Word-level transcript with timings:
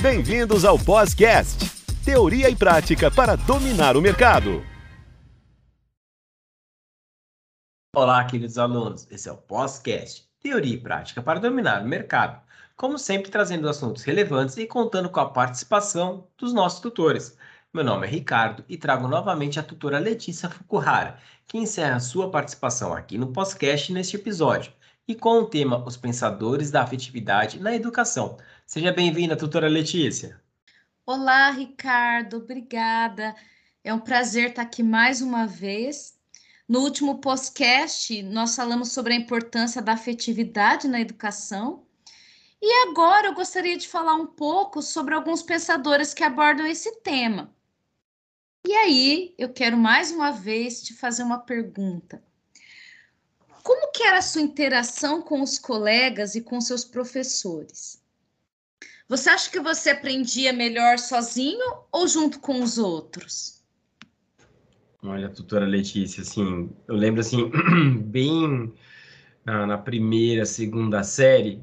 Bem-vindos 0.00 0.64
ao 0.64 0.76
Podcast, 0.76 1.70
teoria 2.04 2.50
e 2.50 2.56
prática 2.56 3.12
para 3.12 3.36
dominar 3.36 3.96
o 3.96 4.02
mercado. 4.02 4.62
Olá, 7.94 8.24
queridos 8.24 8.58
alunos. 8.58 9.10
Esse 9.10 9.28
é 9.28 9.32
o 9.32 9.36
Podcast, 9.36 10.28
teoria 10.40 10.74
e 10.74 10.80
prática 10.80 11.22
para 11.22 11.38
dominar 11.38 11.82
o 11.82 11.88
mercado. 11.88 12.42
Como 12.76 12.98
sempre, 12.98 13.30
trazendo 13.30 13.68
assuntos 13.68 14.02
relevantes 14.02 14.56
e 14.56 14.66
contando 14.66 15.08
com 15.08 15.20
a 15.20 15.30
participação 15.30 16.26
dos 16.36 16.52
nossos 16.52 16.80
tutores. 16.80 17.38
Meu 17.72 17.84
nome 17.84 18.06
é 18.06 18.10
Ricardo 18.10 18.64
e 18.68 18.76
trago 18.76 19.06
novamente 19.06 19.60
a 19.60 19.62
tutora 19.62 19.98
Letícia 20.00 20.50
Fukuhara, 20.50 21.18
que 21.46 21.56
encerra 21.56 22.00
sua 22.00 22.30
participação 22.30 22.92
aqui 22.92 23.16
no 23.16 23.32
podcast 23.32 23.92
neste 23.92 24.16
episódio 24.16 24.72
e 25.06 25.14
com 25.14 25.40
o 25.40 25.46
tema 25.46 25.84
Os 25.86 25.96
Pensadores 25.96 26.70
da 26.70 26.82
Afetividade 26.82 27.60
na 27.60 27.74
Educação. 27.74 28.38
Seja 28.66 28.90
bem-vinda, 28.90 29.36
tutora 29.36 29.68
Letícia. 29.68 30.40
Olá, 31.04 31.50
Ricardo, 31.50 32.38
obrigada. 32.38 33.36
É 33.82 33.92
um 33.92 34.00
prazer 34.00 34.50
estar 34.50 34.62
aqui 34.62 34.82
mais 34.82 35.20
uma 35.20 35.46
vez. 35.46 36.18
No 36.66 36.80
último 36.80 37.20
podcast, 37.20 38.22
nós 38.22 38.56
falamos 38.56 38.92
sobre 38.92 39.12
a 39.12 39.16
importância 39.16 39.82
da 39.82 39.92
afetividade 39.92 40.88
na 40.88 40.98
educação. 40.98 41.84
E 42.62 42.88
agora 42.88 43.26
eu 43.26 43.34
gostaria 43.34 43.76
de 43.76 43.86
falar 43.86 44.14
um 44.14 44.26
pouco 44.26 44.80
sobre 44.80 45.12
alguns 45.12 45.42
pensadores 45.42 46.14
que 46.14 46.24
abordam 46.24 46.66
esse 46.66 46.90
tema. 47.02 47.54
E 48.66 48.72
aí, 48.72 49.34
eu 49.36 49.52
quero 49.52 49.76
mais 49.76 50.10
uma 50.10 50.30
vez 50.30 50.82
te 50.82 50.94
fazer 50.94 51.22
uma 51.22 51.40
pergunta. 51.40 52.24
Como 53.64 53.90
que 53.90 54.02
era 54.02 54.18
a 54.18 54.22
sua 54.22 54.42
interação 54.42 55.22
com 55.22 55.40
os 55.40 55.58
colegas 55.58 56.34
e 56.34 56.42
com 56.42 56.60
seus 56.60 56.84
professores? 56.84 57.98
Você 59.08 59.30
acha 59.30 59.50
que 59.50 59.58
você 59.58 59.88
aprendia 59.88 60.52
melhor 60.52 60.98
sozinho 60.98 61.78
ou 61.90 62.06
junto 62.06 62.40
com 62.40 62.62
os 62.62 62.76
outros? 62.76 63.64
Olha, 65.02 65.30
tutora 65.30 65.64
Letícia, 65.64 66.20
assim, 66.20 66.70
eu 66.86 66.94
lembro 66.94 67.22
assim, 67.22 67.50
bem 68.04 68.70
na, 69.46 69.66
na, 69.66 69.78
primeira, 69.78 70.44
segunda 70.44 71.02
série, 71.02 71.62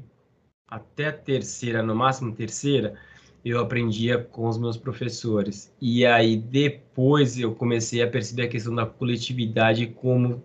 até 0.66 1.06
a 1.06 1.12
terceira, 1.12 1.84
no 1.84 1.94
máximo 1.94 2.34
terceira, 2.34 2.98
eu 3.44 3.60
aprendia 3.60 4.18
com 4.18 4.48
os 4.48 4.58
meus 4.58 4.76
professores. 4.76 5.72
E 5.80 6.04
aí 6.04 6.36
depois 6.36 7.38
eu 7.38 7.54
comecei 7.54 8.02
a 8.02 8.10
perceber 8.10 8.42
a 8.42 8.48
questão 8.48 8.74
da 8.74 8.86
coletividade 8.86 9.86
como 9.86 10.42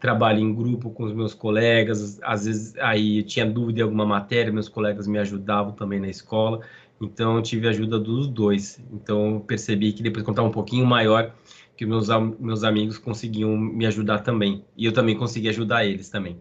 trabalho 0.00 0.40
em 0.40 0.54
grupo 0.54 0.90
com 0.90 1.04
os 1.04 1.12
meus 1.12 1.34
colegas, 1.34 2.18
às 2.22 2.44
vezes 2.44 2.76
aí 2.78 3.22
tinha 3.22 3.44
dúvida 3.44 3.80
em 3.80 3.82
alguma 3.82 4.06
matéria, 4.06 4.52
meus 4.52 4.68
colegas 4.68 5.06
me 5.06 5.18
ajudavam 5.18 5.72
também 5.72 5.98
na 5.98 6.08
escola, 6.08 6.60
então 7.00 7.36
eu 7.36 7.42
tive 7.42 7.68
ajuda 7.68 7.98
dos 7.98 8.28
dois. 8.28 8.80
Então 8.92 9.42
percebi 9.46 9.92
que 9.92 10.02
depois 10.02 10.24
contar 10.24 10.42
um 10.42 10.50
pouquinho 10.50 10.86
maior 10.86 11.34
que 11.76 11.86
meus 11.86 12.08
meus 12.40 12.64
amigos 12.64 12.98
conseguiam 12.98 13.56
me 13.56 13.86
ajudar 13.86 14.20
também, 14.20 14.64
e 14.76 14.84
eu 14.84 14.92
também 14.92 15.16
consegui 15.16 15.48
ajudar 15.48 15.84
eles 15.84 16.08
também. 16.08 16.40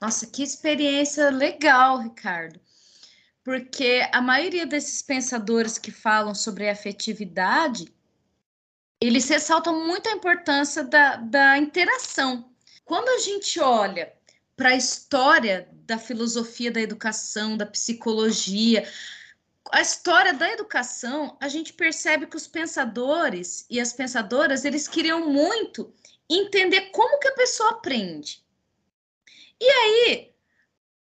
Nossa, 0.00 0.26
que 0.26 0.42
experiência 0.42 1.30
legal, 1.30 1.98
Ricardo. 1.98 2.60
Porque 3.42 4.06
a 4.12 4.20
maioria 4.20 4.66
desses 4.66 5.00
pensadores 5.00 5.78
que 5.78 5.90
falam 5.90 6.34
sobre 6.34 6.68
afetividade, 6.68 7.86
eles 9.00 9.28
ressaltam 9.28 9.86
muito 9.86 10.08
a 10.08 10.12
importância 10.12 10.82
da, 10.82 11.16
da 11.16 11.58
interação. 11.58 12.50
Quando 12.84 13.08
a 13.08 13.18
gente 13.18 13.60
olha 13.60 14.12
para 14.56 14.70
a 14.70 14.76
história 14.76 15.68
da 15.72 15.98
filosofia 15.98 16.70
da 16.70 16.80
educação, 16.80 17.56
da 17.56 17.66
psicologia, 17.66 18.88
a 19.70 19.80
história 19.80 20.32
da 20.32 20.50
educação, 20.50 21.36
a 21.40 21.48
gente 21.48 21.72
percebe 21.72 22.26
que 22.26 22.36
os 22.36 22.46
pensadores 22.46 23.66
e 23.68 23.80
as 23.80 23.92
pensadoras, 23.92 24.64
eles 24.64 24.88
queriam 24.88 25.28
muito 25.28 25.92
entender 26.28 26.90
como 26.90 27.18
que 27.18 27.28
a 27.28 27.34
pessoa 27.34 27.70
aprende. 27.70 28.44
E 29.60 29.68
aí, 29.68 30.34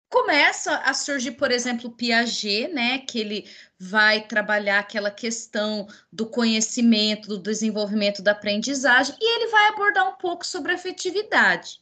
começa 0.09 0.77
a 0.77 0.93
surgir, 0.93 1.31
por 1.31 1.51
exemplo, 1.51 1.89
o 1.89 1.93
Piaget, 1.93 2.67
né, 2.67 2.99
que 2.99 3.19
ele 3.19 3.49
vai 3.83 4.25
trabalhar 4.25 4.79
aquela 4.79 5.11
questão 5.11 5.87
do 6.11 6.25
conhecimento, 6.25 7.27
do 7.27 7.37
desenvolvimento 7.37 8.21
da 8.21 8.31
aprendizagem, 8.31 9.13
e 9.19 9.35
ele 9.35 9.51
vai 9.51 9.67
abordar 9.67 10.09
um 10.09 10.15
pouco 10.15 10.45
sobre 10.45 10.71
afetividade. 10.71 11.81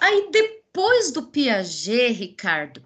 Aí 0.00 0.30
depois 0.30 1.10
do 1.10 1.24
Piaget, 1.24 2.12
Ricardo, 2.12 2.84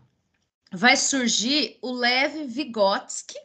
vai 0.73 0.97
surgir 0.97 1.79
o 1.83 1.93
Lev 1.93 2.47
Vygotsky, 2.47 3.37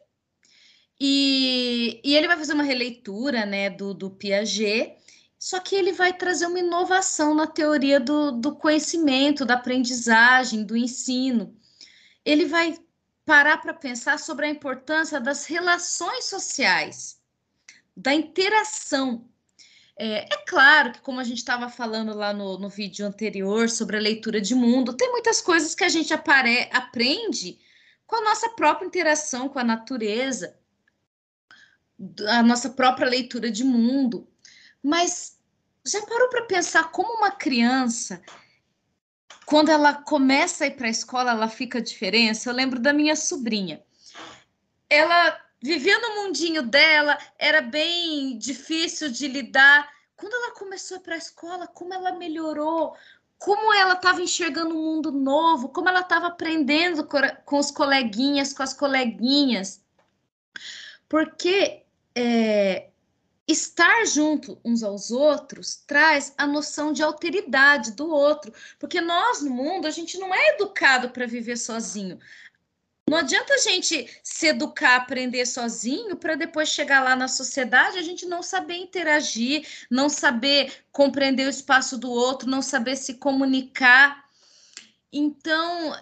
e, 0.98 2.00
e 2.04 2.16
ele 2.16 2.28
vai 2.28 2.38
fazer 2.38 2.54
uma 2.54 2.64
releitura, 2.64 3.46
né, 3.46 3.70
do, 3.70 3.94
do 3.94 4.10
Piaget, 4.10 4.96
só 5.38 5.60
que 5.60 5.76
ele 5.76 5.92
vai 5.92 6.14
trazer 6.14 6.46
uma 6.46 6.60
inovação 6.60 7.34
na 7.34 7.48
teoria 7.48 8.00
do, 8.00 8.32
do 8.32 8.56
conhecimento, 8.56 9.44
da 9.44 9.56
aprendizagem, 9.56 10.64
do 10.64 10.78
ensino. 10.78 11.58
Ele 12.24 12.46
vai 12.46 12.78
parar 13.26 13.58
para 13.58 13.74
pensar 13.74 14.20
sobre 14.20 14.46
a 14.46 14.50
importância 14.50 15.20
das 15.20 15.46
relações 15.46 16.26
sociais, 16.26 17.22
da 17.96 18.14
interação. 18.14 19.28
É, 19.98 20.34
é 20.34 20.38
claro 20.48 20.94
que, 20.94 21.02
como 21.02 21.20
a 21.20 21.24
gente 21.24 21.38
estava 21.38 21.70
falando 21.70 22.14
lá 22.14 22.34
no, 22.34 22.58
no 22.58 22.70
vídeo 22.70 23.06
anterior 23.06 23.70
sobre 23.70 23.98
a 23.98 24.02
leitura 24.02 24.42
de 24.42 24.56
mundo, 24.56 24.94
tem 24.94 25.12
muitas 25.12 25.42
coisas 25.42 25.76
que 25.76 25.84
a 25.84 25.90
gente 25.90 26.14
apare, 26.14 26.70
aprende 26.72 27.60
com 28.08 28.16
a 28.18 28.22
nossa 28.22 28.50
própria 28.50 28.88
interação 28.88 29.48
com 29.48 29.60
a 29.60 29.64
natureza, 29.64 30.58
a 32.28 32.42
nossa 32.42 32.70
própria 32.70 33.08
leitura 33.08 33.52
de 33.52 33.64
mundo. 33.64 34.28
Mas 34.82 35.38
já 35.86 36.02
parou 36.06 36.30
para 36.30 36.46
pensar 36.46 36.92
como 36.92 37.14
uma 37.14 37.32
criança, 37.32 38.22
quando 39.52 39.68
ela 39.68 39.94
começa 39.94 40.64
a 40.64 40.68
ir 40.68 40.78
para 40.78 40.88
a 40.88 40.90
escola, 40.90 41.32
ela 41.32 41.50
fica 41.50 41.80
a 41.80 41.84
diferença? 41.84 42.50
Eu 42.50 42.54
lembro 42.54 42.80
da 42.80 42.94
minha 42.94 43.18
sobrinha. 43.18 43.84
Ela 44.90 45.38
vivia 45.62 46.00
no 46.00 46.24
mundinho 46.24 46.64
dela, 46.64 47.18
era 47.38 47.62
bem 47.62 48.38
difícil 48.38 49.12
de 49.12 49.28
lidar. 49.28 49.90
Quando 50.16 50.34
ela 50.34 50.56
começou 50.56 50.96
a 50.96 51.00
ir 51.02 51.04
para 51.04 51.16
a 51.16 51.18
escola, 51.18 51.68
como 51.68 51.94
ela 51.94 52.14
melhorou, 52.14 52.96
como 53.38 53.74
ela 53.74 53.96
estava 53.96 54.22
enxergando 54.22 54.74
um 54.74 54.82
mundo 54.82 55.12
novo, 55.12 55.68
como 55.68 55.90
ela 55.90 56.00
estava 56.00 56.28
aprendendo 56.28 57.06
com 57.44 57.60
os 57.60 57.72
coleguinhas, 57.72 58.54
com 58.54 58.64
as 58.64 58.74
coleguinhas. 58.74 59.84
Porque 61.10 61.84
é, 62.16 62.91
estar 63.52 64.06
junto 64.06 64.60
uns 64.64 64.84
aos 64.84 65.12
outros 65.12 65.76
traz 65.86 66.34
a 66.38 66.48
noção 66.48 66.92
de 66.92 67.04
alteridade 67.04 67.92
do 67.92 68.10
outro, 68.10 68.54
porque 68.80 69.02
nós 69.02 69.42
no 69.42 69.52
mundo 69.52 69.86
a 69.86 69.92
gente 69.92 70.18
não 70.18 70.34
é 70.34 70.56
educado 70.56 71.10
para 71.10 71.28
viver 71.28 71.58
sozinho. 71.58 72.20
Não 73.10 73.18
adianta 73.18 73.54
a 73.54 73.58
gente 73.58 74.08
se 74.24 74.48
educar, 74.48 74.96
aprender 74.96 75.46
sozinho, 75.46 76.16
para 76.16 76.36
depois 76.36 76.70
chegar 76.70 77.04
lá 77.04 77.16
na 77.16 77.28
sociedade 77.28 77.98
a 77.98 78.02
gente 78.02 78.26
não 78.26 78.42
saber 78.42 78.78
interagir, 78.78 79.68
não 79.90 80.08
saber 80.08 80.86
compreender 80.92 81.46
o 81.46 81.50
espaço 81.50 81.98
do 81.98 82.10
outro, 82.10 82.50
não 82.50 82.62
saber 82.62 82.96
se 82.96 83.16
comunicar. 83.16 84.24
Então, 85.12 85.94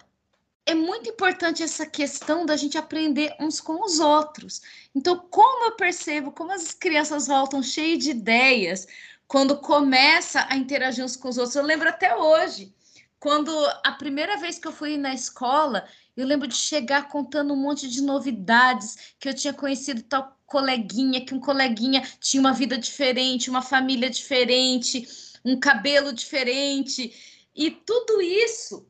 é 0.70 0.76
muito 0.76 1.10
importante 1.10 1.64
essa 1.64 1.84
questão 1.84 2.46
da 2.46 2.56
gente 2.56 2.78
aprender 2.78 3.36
uns 3.40 3.60
com 3.60 3.84
os 3.84 4.00
outros. 4.00 4.62
Então, 4.94 5.18
como 5.18 5.66
eu 5.66 5.72
percebo 5.72 6.32
como 6.32 6.52
as 6.52 6.76
crianças 6.76 7.26
voltam 7.26 7.64
cheias 7.64 8.04
de 8.04 8.12
ideias 8.12 8.88
quando 9.28 9.58
começa 9.58 10.46
a 10.48 10.56
interagir 10.56 11.04
uns 11.04 11.16
com 11.16 11.28
os 11.28 11.40
outros. 11.40 11.56
Eu 11.56 11.64
lembro 11.64 11.90
até 11.90 12.16
hoje, 12.16 12.72
quando 13.20 13.52
a 13.84 13.94
primeira 13.94 14.38
vez 14.38 14.60
que 14.60 14.68
eu 14.68 14.72
fui 14.72 14.96
na 14.96 15.12
escola, 15.12 15.88
eu 16.16 16.28
lembro 16.28 16.48
de 16.48 16.56
chegar 16.56 17.08
contando 17.10 17.52
um 17.52 17.58
monte 17.58 17.90
de 17.90 18.04
novidades, 18.04 19.16
que 19.20 19.28
eu 19.28 19.34
tinha 19.34 19.54
conhecido 19.54 20.04
tal 20.04 20.38
coleguinha, 20.46 21.26
que 21.26 21.34
um 21.34 21.40
coleguinha 21.40 22.04
tinha 22.20 22.42
uma 22.42 22.54
vida 22.54 22.78
diferente, 22.78 23.50
uma 23.50 23.64
família 23.64 24.10
diferente, 24.10 25.08
um 25.44 25.60
cabelo 25.60 26.14
diferente. 26.14 27.48
E 27.56 27.72
tudo 27.72 28.22
isso 28.22 28.89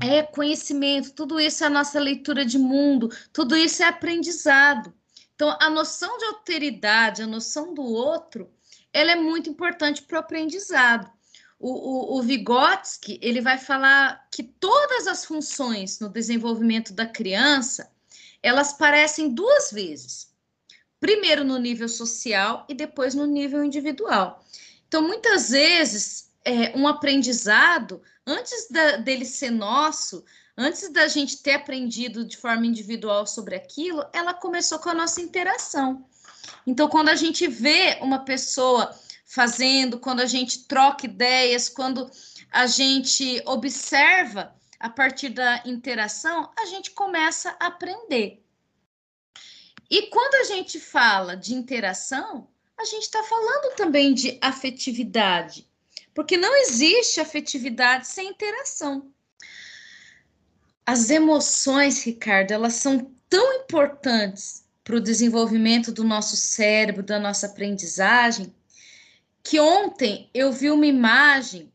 é 0.00 0.22
conhecimento, 0.22 1.12
tudo 1.12 1.40
isso 1.40 1.64
é 1.64 1.66
a 1.66 1.70
nossa 1.70 1.98
leitura 1.98 2.44
de 2.44 2.58
mundo, 2.58 3.10
tudo 3.32 3.56
isso 3.56 3.82
é 3.82 3.86
aprendizado. 3.86 4.92
Então, 5.34 5.56
a 5.60 5.68
noção 5.68 6.16
de 6.18 6.24
alteridade, 6.24 7.22
a 7.22 7.26
noção 7.26 7.74
do 7.74 7.82
outro, 7.82 8.50
ela 8.92 9.12
é 9.12 9.16
muito 9.16 9.50
importante 9.50 10.02
para 10.02 10.16
o 10.16 10.20
aprendizado. 10.20 11.10
O, 11.58 12.16
o, 12.16 12.18
o 12.18 12.22
Vygotsky, 12.22 13.18
ele 13.22 13.40
vai 13.40 13.58
falar 13.58 14.26
que 14.30 14.42
todas 14.42 15.06
as 15.06 15.24
funções 15.24 16.00
no 16.00 16.08
desenvolvimento 16.08 16.92
da 16.92 17.06
criança, 17.06 17.90
elas 18.42 18.72
parecem 18.72 19.30
duas 19.30 19.70
vezes. 19.70 20.30
Primeiro 21.00 21.44
no 21.44 21.58
nível 21.58 21.88
social 21.88 22.64
e 22.68 22.74
depois 22.74 23.14
no 23.14 23.26
nível 23.26 23.62
individual. 23.62 24.42
Então, 24.88 25.02
muitas 25.02 25.50
vezes, 25.50 26.30
é, 26.44 26.76
um 26.76 26.86
aprendizado, 26.86 28.00
antes 28.26 28.68
da, 28.70 28.96
dele 28.96 29.24
ser 29.24 29.50
nosso, 29.50 30.24
antes 30.56 30.90
da 30.90 31.06
gente 31.06 31.42
ter 31.42 31.54
aprendido 31.54 32.24
de 32.24 32.36
forma 32.36 32.66
individual 32.66 33.26
sobre 33.26 33.54
aquilo, 33.54 34.04
ela 34.12 34.34
começou 34.34 34.78
com 34.78 34.88
a 34.88 34.94
nossa 34.94 35.20
interação. 35.20 36.04
Então, 36.66 36.88
quando 36.88 37.08
a 37.08 37.14
gente 37.14 37.46
vê 37.46 37.98
uma 38.00 38.20
pessoa 38.20 38.94
fazendo, 39.24 39.98
quando 39.98 40.20
a 40.20 40.26
gente 40.26 40.64
troca 40.66 41.06
ideias, 41.06 41.68
quando 41.68 42.10
a 42.50 42.66
gente 42.66 43.42
observa 43.44 44.54
a 44.78 44.88
partir 44.88 45.30
da 45.30 45.62
interação, 45.64 46.50
a 46.58 46.66
gente 46.66 46.90
começa 46.92 47.56
a 47.60 47.66
aprender. 47.66 48.42
E 49.90 50.02
quando 50.08 50.34
a 50.36 50.44
gente 50.44 50.80
fala 50.80 51.36
de 51.36 51.54
interação, 51.54 52.48
a 52.78 52.84
gente 52.84 53.02
está 53.02 53.22
falando 53.22 53.74
também 53.76 54.12
de 54.12 54.38
afetividade, 54.42 55.66
porque 56.16 56.38
não 56.38 56.56
existe 56.56 57.20
afetividade 57.20 58.08
sem 58.08 58.30
interação. 58.30 59.12
As 60.86 61.10
emoções, 61.10 62.02
Ricardo, 62.02 62.52
elas 62.52 62.72
são 62.72 63.12
tão 63.28 63.60
importantes 63.60 64.64
para 64.82 64.96
o 64.96 65.00
desenvolvimento 65.00 65.92
do 65.92 66.02
nosso 66.02 66.34
cérebro, 66.34 67.02
da 67.02 67.18
nossa 67.18 67.48
aprendizagem, 67.48 68.54
que 69.42 69.60
ontem 69.60 70.30
eu 70.32 70.50
vi 70.50 70.70
uma 70.70 70.86
imagem 70.86 71.70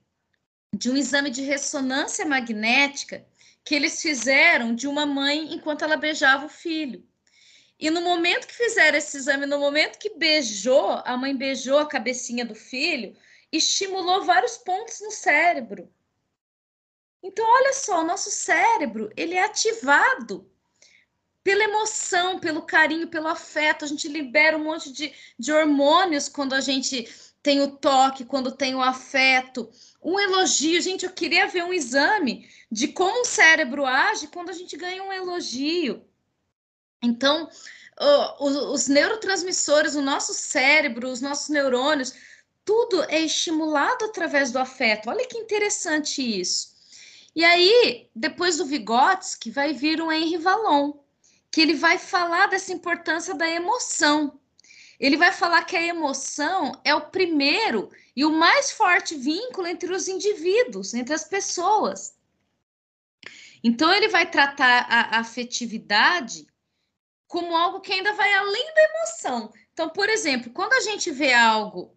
de 0.76 0.90
um 0.90 0.98
exame 0.98 1.30
de 1.30 1.44
ressonância 1.44 2.26
magnética 2.26 3.24
que 3.64 3.76
eles 3.76 4.02
fizeram 4.02 4.74
de 4.74 4.88
uma 4.88 5.06
mãe 5.06 5.54
enquanto 5.54 5.84
ela 5.84 5.96
beijava 5.96 6.48
o 6.48 6.50
filho. 6.50 7.06
E 7.80 7.92
no 7.92 8.02
momento 8.02 8.48
que 8.48 8.56
fizeram 8.56 8.98
esse 8.98 9.18
exame, 9.18 9.46
no 9.46 9.60
momento 9.60 10.00
que 10.00 10.18
beijou, 10.18 11.00
a 11.06 11.16
mãe 11.16 11.36
beijou 11.36 11.78
a 11.78 11.86
cabecinha 11.86 12.44
do 12.44 12.56
filho, 12.56 13.16
estimulou 13.51 14.24
vários 14.24 14.57
pontos 14.57 15.01
no 15.01 15.12
cérebro. 15.12 15.92
Então, 17.24 17.45
olha 17.45 17.74
só, 17.74 18.01
o 18.01 18.06
nosso 18.06 18.31
cérebro, 18.31 19.12
ele 19.15 19.36
é 19.36 19.44
ativado 19.44 20.50
pela 21.44 21.63
emoção, 21.63 22.39
pelo 22.39 22.63
carinho, 22.63 23.07
pelo 23.07 23.27
afeto. 23.27 23.86
A 23.86 23.88
gente 23.88 24.07
libera 24.07 24.57
um 24.57 24.63
monte 24.63 24.92
de, 24.92 25.13
de 25.38 25.51
hormônios 25.51 26.30
quando 26.30 26.53
a 26.53 26.62
gente 26.62 27.07
tem 27.44 27.62
o 27.62 27.75
toque, 27.75 28.25
quando 28.25 28.51
tem 28.51 28.75
o 28.75 28.81
afeto. 28.81 29.69
Um 30.01 30.19
elogio, 30.19 30.81
gente, 30.81 31.06
eu 31.06 31.12
queria 31.12 31.47
ver 31.47 31.63
um 31.63 31.74
exame 31.74 32.50
de 32.71 32.88
como 32.88 33.21
o 33.21 33.25
cérebro 33.25 33.86
age 33.86 34.27
quando 34.27 34.50
a 34.50 34.54
gente 34.54 34.77
ganha 34.77 35.04
um 35.04 35.13
elogio. 35.13 36.06
Então, 37.04 37.50
os, 38.39 38.56
os 38.56 38.88
neurotransmissores, 38.88 39.95
o 39.95 40.01
nosso 40.01 40.33
cérebro, 40.33 41.09
os 41.09 41.21
nossos 41.21 41.50
neurônios, 41.50 42.13
tudo 42.63 43.04
é 43.04 43.19
estimulado 43.19 44.06
através 44.06 44.52
do 44.52 44.60
afeto. 44.60 45.10
Olha 45.10 45.28
que 45.28 45.38
interessante 45.38 46.22
isso. 46.22 46.72
E 47.36 47.46
aí, 47.46 48.10
depois 48.16 48.58
do 48.58 48.66
Vygotsky, 48.66 49.50
vai 49.50 49.74
vir 49.74 50.02
o 50.02 50.12
Henri 50.12 50.38
Vallon, 50.38 50.94
que 51.50 51.62
ele 51.62 51.74
vai 51.74 51.98
falar 51.98 52.48
dessa 52.48 52.74
importância 52.74 53.34
da 53.34 53.48
emoção. 53.50 54.40
Ele 55.00 55.18
vai 55.18 55.31
falar 55.31 55.63
que 55.63 55.75
a 55.75 55.81
emoção 55.81 56.74
é 56.84 56.94
o 56.94 57.10
primeiro 57.10 57.90
e 58.16 58.25
o 58.25 58.31
mais 58.31 58.72
forte 58.72 59.16
vínculo 59.16 59.68
entre 59.68 59.92
os 59.94 60.07
indivíduos, 60.07 60.94
entre 60.94 61.14
as 61.14 61.24
pessoas. 61.24 62.16
Então, 63.64 63.94
ele 63.94 64.10
vai 64.10 64.30
tratar 64.30 64.86
a 64.90 65.19
afetividade 65.19 66.46
como 67.28 67.56
algo 67.56 67.80
que 67.80 67.94
ainda 67.94 68.14
vai 68.14 68.34
além 68.34 68.74
da 68.74 68.84
emoção. 68.84 69.54
Então, 69.72 69.90
por 69.90 70.10
exemplo, 70.10 70.52
quando 70.52 70.74
a 70.74 70.81
gente 70.81 71.10
vê 71.12 71.34
algo 71.34 71.96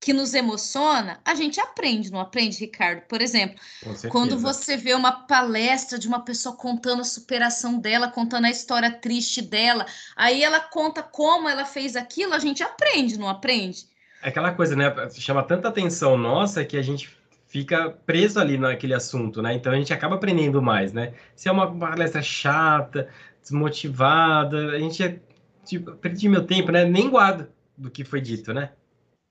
que 0.00 0.14
nos 0.14 0.32
emociona, 0.32 1.20
a 1.22 1.34
gente 1.34 1.60
aprende, 1.60 2.10
não 2.10 2.20
aprende, 2.20 2.58
Ricardo? 2.58 3.02
Por 3.02 3.20
exemplo, 3.20 3.60
quando 4.08 4.38
você 4.38 4.74
vê 4.74 4.94
uma 4.94 5.12
palestra 5.12 5.98
de 5.98 6.08
uma 6.08 6.24
pessoa 6.24 6.56
contando 6.56 7.00
a 7.00 7.04
superação 7.04 7.78
dela, 7.78 8.08
contando 8.08 8.46
a 8.46 8.50
história 8.50 8.90
triste 8.90 9.42
dela, 9.42 9.84
aí 10.16 10.42
ela 10.42 10.58
conta 10.58 11.02
como 11.02 11.48
ela 11.48 11.66
fez 11.66 11.96
aquilo, 11.96 12.32
a 12.32 12.38
gente 12.38 12.62
aprende, 12.62 13.18
não 13.18 13.28
aprende? 13.28 13.86
É 14.22 14.30
aquela 14.30 14.52
coisa, 14.52 14.74
né? 14.74 14.90
Chama 15.12 15.42
tanta 15.42 15.68
atenção 15.68 16.16
nossa 16.16 16.64
que 16.64 16.78
a 16.78 16.82
gente 16.82 17.14
fica 17.46 17.90
preso 18.06 18.40
ali 18.40 18.56
naquele 18.56 18.94
assunto, 18.94 19.42
né? 19.42 19.52
Então 19.52 19.70
a 19.70 19.76
gente 19.76 19.92
acaba 19.92 20.14
aprendendo 20.14 20.62
mais, 20.62 20.94
né? 20.94 21.12
Se 21.36 21.46
é 21.46 21.52
uma 21.52 21.70
palestra 21.78 22.22
chata, 22.22 23.08
desmotivada, 23.42 24.70
a 24.70 24.78
gente 24.78 25.20
tipo, 25.64 25.92
perdi 25.92 26.26
meu 26.26 26.46
tempo, 26.46 26.72
né? 26.72 26.86
Nem 26.86 27.10
guardo 27.10 27.48
do 27.76 27.90
que 27.90 28.02
foi 28.02 28.20
dito, 28.20 28.54
né? 28.54 28.70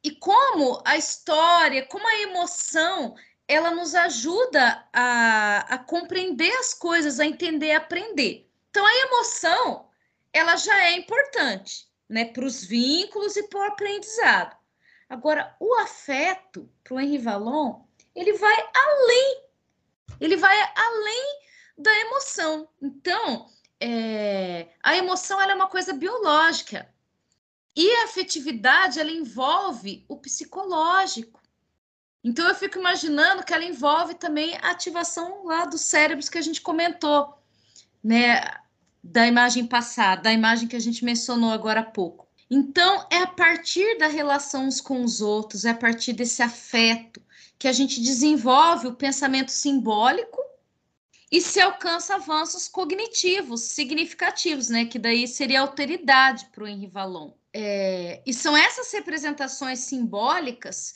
E 0.04 0.12
como 0.12 0.82
a 0.86 0.98
história, 0.98 1.86
como 1.86 2.08
a 2.08 2.22
emoção, 2.22 3.16
ela 3.48 3.72
nos 3.72 3.96
ajuda 3.96 4.88
a, 4.94 5.66
a 5.74 5.78
compreender 5.80 6.52
as 6.58 6.74
coisas, 6.74 7.20
a 7.20 7.26
entender, 7.26 7.72
a 7.72 7.78
aprender. 7.78 8.50
Então 8.70 8.86
a 8.86 8.96
emoção, 8.96 9.90
ela 10.32 10.56
já 10.56 10.86
é 10.86 10.94
importante, 10.94 11.88
né? 12.08 12.26
Para 12.26 12.46
os 12.46 12.64
vínculos 12.64 13.36
e 13.36 13.48
para 13.48 13.60
o 13.60 13.64
aprendizado. 13.64 14.56
Agora, 15.10 15.56
o 15.60 15.74
afeto, 15.80 16.70
para 16.84 16.94
o 16.94 17.00
Henri 17.00 17.18
Vallon, 17.18 17.82
ele 18.16 18.34
vai 18.34 18.70
além. 18.76 19.44
Ele 20.22 20.38
vai 20.38 20.56
além 20.76 21.42
da 21.76 21.92
emoção. 22.02 22.70
Então, 22.82 23.48
é, 23.80 24.68
a 24.84 24.96
emoção 24.96 25.42
é 25.42 25.56
uma 25.56 25.68
coisa 25.68 25.94
biológica. 25.94 26.94
E 27.76 27.92
a 27.98 28.06
afetividade, 28.06 29.00
ela 29.00 29.12
envolve 29.12 30.04
o 30.08 30.18
psicológico. 30.18 31.40
Então, 32.24 32.48
eu 32.48 32.56
fico 32.56 32.78
imaginando 32.78 33.44
que 33.44 33.54
ela 33.54 33.64
envolve 33.64 34.16
também 34.16 34.56
a 34.58 34.72
ativação 34.72 35.46
lá 35.46 35.66
dos 35.66 35.82
cérebros 35.82 36.28
que 36.28 36.38
a 36.38 36.42
gente 36.42 36.62
comentou, 36.62 37.38
né? 38.04 38.42
Da 39.02 39.26
imagem 39.26 39.66
passada, 39.66 40.24
da 40.24 40.34
imagem 40.34 40.68
que 40.68 40.76
a 40.76 40.80
gente 40.80 41.06
mencionou 41.06 41.52
agora 41.52 41.80
há 41.80 41.84
pouco. 41.84 42.28
Então, 42.52 43.08
é 43.10 43.20
a 43.20 43.28
partir 43.28 43.98
da 43.98 44.08
relação 44.08 44.66
uns 44.66 44.82
com 44.82 45.04
os 45.04 45.22
outros, 45.22 45.64
é 45.64 45.70
a 45.70 45.78
partir 45.78 46.14
desse 46.14 46.42
afeto 46.42 47.22
que 47.58 47.68
a 47.68 47.72
gente 47.72 48.02
desenvolve 48.02 48.88
o 48.88 48.96
pensamento 48.96 49.52
simbólico 49.52 50.40
e 51.32 51.40
se 51.40 51.62
alcança 51.62 52.16
avanços 52.16 52.68
cognitivos 52.68 53.62
significativos, 53.62 54.70
né? 54.70 54.86
Que 54.86 54.98
daí 54.98 55.28
seria 55.28 55.62
alteridade 55.62 56.48
para 56.52 56.64
o 56.64 56.68
Henri 56.68 56.88
Vallon. 56.88 57.39
É, 57.54 58.22
e 58.26 58.34
são 58.34 58.56
essas 58.56 58.92
representações 58.92 59.80
simbólicas 59.80 60.94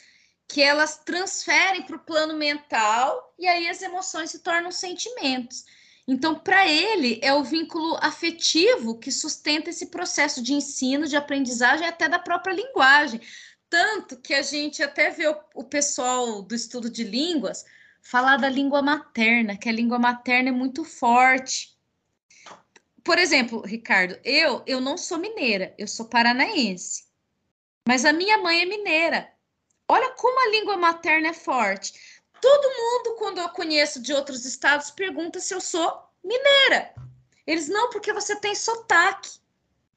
que 0.47 0.61
elas 0.61 0.97
transferem 0.97 1.83
para 1.83 1.95
o 1.95 2.03
plano 2.03 2.35
mental 2.35 3.33
e 3.39 3.47
aí 3.47 3.67
as 3.67 3.81
emoções 3.81 4.29
se 4.29 4.39
tornam 4.39 4.71
sentimentos. 4.71 5.63
Então, 6.07 6.35
para 6.35 6.67
ele, 6.67 7.19
é 7.23 7.33
o 7.33 7.43
vínculo 7.43 7.97
afetivo 8.01 8.99
que 8.99 9.11
sustenta 9.11 9.69
esse 9.69 9.87
processo 9.87 10.43
de 10.43 10.53
ensino, 10.53 11.07
de 11.07 11.15
aprendizagem, 11.15 11.87
até 11.87 12.09
da 12.09 12.19
própria 12.19 12.53
linguagem. 12.53 13.21
Tanto 13.69 14.19
que 14.19 14.33
a 14.33 14.41
gente 14.41 14.83
até 14.83 15.09
vê 15.09 15.27
o, 15.27 15.35
o 15.55 15.63
pessoal 15.63 16.41
do 16.41 16.53
estudo 16.53 16.89
de 16.89 17.03
línguas 17.03 17.63
falar 18.03 18.37
da 18.37 18.49
língua 18.49 18.81
materna, 18.81 19.57
que 19.57 19.69
a 19.69 19.71
língua 19.71 19.97
materna 19.97 20.49
é 20.49 20.51
muito 20.51 20.83
forte. 20.83 21.72
Por 23.03 23.17
exemplo, 23.17 23.61
Ricardo, 23.61 24.17
eu 24.23 24.63
eu 24.65 24.79
não 24.79 24.97
sou 24.97 25.17
mineira, 25.17 25.73
eu 25.77 25.87
sou 25.87 26.07
paranaense. 26.07 27.05
Mas 27.87 28.05
a 28.05 28.13
minha 28.13 28.37
mãe 28.37 28.61
é 28.61 28.65
mineira. 28.65 29.29
Olha 29.87 30.11
como 30.11 30.39
a 30.39 30.51
língua 30.51 30.77
materna 30.77 31.27
é 31.29 31.33
forte. 31.33 31.93
Todo 32.39 32.75
mundo, 32.77 33.15
quando 33.17 33.39
eu 33.39 33.49
conheço 33.49 34.01
de 34.01 34.13
outros 34.13 34.45
estados, 34.45 34.91
pergunta 34.91 35.39
se 35.39 35.53
eu 35.53 35.61
sou 35.61 36.09
mineira. 36.23 36.93
Eles 37.45 37.67
não, 37.67 37.89
porque 37.89 38.13
você 38.13 38.35
tem 38.35 38.55
sotaque. 38.55 39.29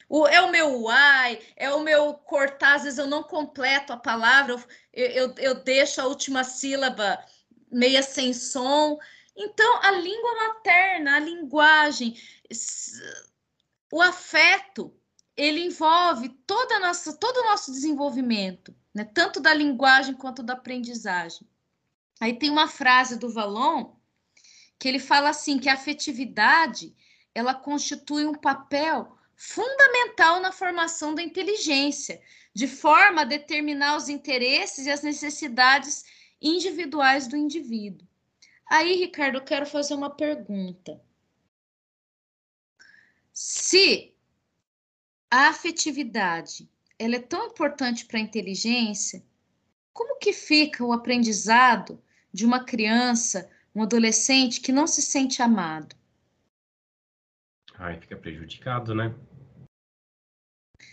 O, 0.08 0.26
é 0.26 0.40
o 0.40 0.50
meu 0.50 0.82
uai, 0.82 1.40
é 1.56 1.70
o 1.72 1.80
meu 1.80 2.14
cortar, 2.14 2.76
às 2.76 2.84
vezes 2.84 2.98
eu 2.98 3.06
não 3.08 3.25
completo 3.25 3.92
a 3.92 3.96
palavra, 3.96 4.52
eu, 4.92 5.06
eu, 5.08 5.34
eu 5.38 5.54
deixo 5.56 6.00
a 6.00 6.06
última 6.06 6.44
sílaba 6.44 7.18
meia 7.70 8.02
sem 8.02 8.32
som. 8.32 8.98
Então, 9.36 9.80
a 9.82 9.90
língua 9.90 10.34
materna, 10.36 10.86
a 11.05 11.19
linguagem, 11.19 12.17
o 13.93 14.00
afeto, 14.00 14.95
ele 15.37 15.65
envolve 15.65 16.29
toda 16.47 16.79
nossa, 16.79 17.12
todo 17.12 17.38
o 17.38 17.45
nosso 17.45 17.73
desenvolvimento, 17.73 18.75
né? 18.95 19.05
tanto 19.05 19.41
da 19.41 19.53
linguagem 19.53 20.15
quanto 20.15 20.43
da 20.43 20.55
aprendizagem. 20.55 21.47
Aí 22.21 22.38
tem 22.38 22.50
uma 22.50 22.69
frase 22.69 23.19
do 23.19 23.31
Valon 23.31 23.95
que 24.79 24.88
ele 24.88 24.99
fala 24.99 25.31
assim 25.31 25.59
que 25.59 25.69
a 25.69 25.75
afetividade 25.75 26.95
ela 27.35 27.55
constitui 27.55 28.25
um 28.25 28.35
papel 28.35 29.17
fundamental 29.35 30.41
na 30.41 30.50
formação 30.50 31.15
da 31.15 31.23
inteligência, 31.23 32.21
de 32.55 32.67
forma 32.67 33.21
a 33.21 33.25
determinar 33.25 33.97
os 33.97 34.09
interesses 34.09 34.87
e 34.87 34.91
as 34.91 35.03
necessidades 35.03 36.05
individuais 36.41 37.26
do 37.26 37.37
indivíduo. 37.37 38.05
Aí, 38.68 38.96
Ricardo, 38.96 39.38
eu 39.38 39.44
quero 39.44 39.64
fazer 39.64 39.94
uma 39.94 40.11
pergunta. 40.11 41.00
Se 43.32 44.14
a 45.30 45.49
afetividade 45.49 46.68
ela 46.99 47.16
é 47.16 47.20
tão 47.20 47.46
importante 47.46 48.06
para 48.06 48.18
a 48.18 48.23
inteligência, 48.23 49.23
como 49.92 50.18
que 50.18 50.32
fica 50.32 50.85
o 50.85 50.92
aprendizado 50.92 52.02
de 52.32 52.44
uma 52.44 52.64
criança 52.64 53.50
um 53.75 53.82
adolescente 53.82 54.62
que 54.62 54.73
não 54.73 54.87
se 54.87 55.02
sente 55.02 55.42
amado? 55.42 55.94
Ai, 57.75 58.00
fica 58.00 58.16
prejudicado, 58.16 58.94
né? 58.94 59.14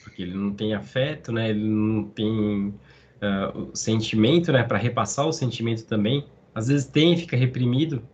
Porque 0.04 0.22
ele 0.22 0.34
não 0.34 0.54
tem 0.54 0.74
afeto, 0.74 1.32
né? 1.32 1.50
Ele 1.50 1.64
não 1.64 2.10
tem 2.10 2.68
uh, 2.70 3.74
sentimento, 3.74 4.52
né? 4.52 4.64
Para 4.64 4.78
repassar 4.78 5.26
o 5.26 5.32
sentimento 5.32 5.86
também. 5.86 6.30
Às 6.54 6.68
vezes 6.68 6.86
tem, 6.86 7.18
fica 7.18 7.36
reprimido. 7.36 8.08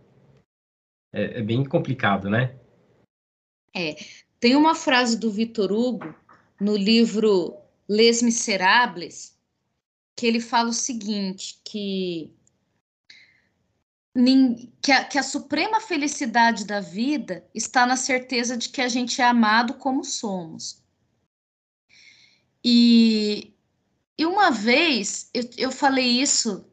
É, 1.12 1.38
é 1.38 1.42
bem 1.42 1.64
complicado, 1.64 2.30
né? 2.30 2.58
É. 3.74 3.96
Tem 4.38 4.56
uma 4.56 4.74
frase 4.74 5.18
do 5.18 5.30
Vitor 5.30 5.70
Hugo 5.70 6.14
no 6.60 6.76
livro 6.76 7.56
Les 7.88 8.22
Miserables 8.22 9.38
que 10.16 10.26
ele 10.26 10.40
fala 10.40 10.68
o 10.68 10.74
seguinte, 10.74 11.60
que 11.64 12.34
que 14.82 14.92
a, 14.92 15.04
que 15.04 15.18
a, 15.18 15.22
suprema 15.22 15.80
felicidade 15.80 16.66
da 16.66 16.80
vida 16.80 17.48
está 17.54 17.86
na 17.86 17.96
certeza 17.96 18.56
de 18.56 18.68
que 18.68 18.82
a 18.82 18.88
gente 18.88 19.22
é 19.22 19.24
amado 19.24 19.74
como 19.74 20.04
somos. 20.04 20.82
E, 22.62 23.54
e 24.18 24.26
uma 24.26 24.50
vez 24.50 25.30
eu, 25.32 25.48
eu 25.56 25.72
falei 25.72 26.20
isso 26.20 26.69